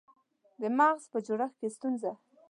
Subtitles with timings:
[0.61, 2.11] د مغز په جوړښت کې ستونزه